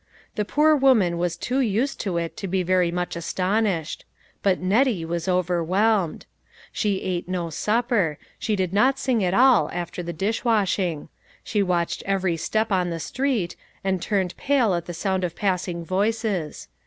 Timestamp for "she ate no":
6.71-7.51